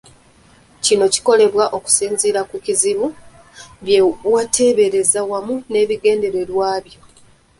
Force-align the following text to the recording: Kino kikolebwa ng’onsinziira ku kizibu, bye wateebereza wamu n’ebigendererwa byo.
Kino 0.83 1.05
kikolebwa 1.13 1.63
ng’onsinziira 1.67 2.41
ku 2.49 2.55
kizibu, 2.65 3.07
bye 3.83 3.99
wateebereza 4.33 5.19
wamu 5.31 5.55
n’ebigendererwa 5.71 6.67
byo. 6.85 6.99